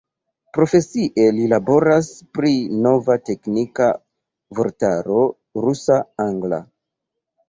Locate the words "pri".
2.37-2.53